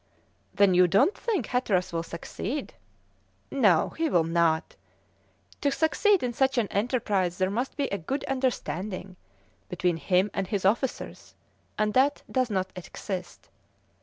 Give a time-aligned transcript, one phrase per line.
[0.55, 2.73] "Then you don't think Hatteras will succeed?"
[3.51, 4.75] "No, he will not;
[5.61, 9.15] to succeed in such an enterprise there must be a good understanding
[9.69, 11.35] between him and his officers,
[11.77, 13.49] and that does not exist.